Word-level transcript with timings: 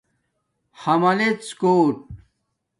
حَملژ 0.81 1.45
کُوٹ 1.61 1.97